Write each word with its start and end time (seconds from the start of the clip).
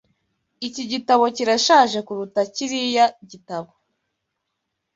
Iki 0.67 0.83
gitabo 0.91 1.23
kirashaje 1.35 1.97
kuruta 2.07 2.39
kiriya 2.55 3.05
gitabo. 3.29 3.71